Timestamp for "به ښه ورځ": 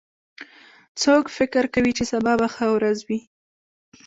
2.39-2.97